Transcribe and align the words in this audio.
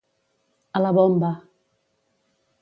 A 0.79 0.81
la 0.83 0.93
bomba. 0.99 1.31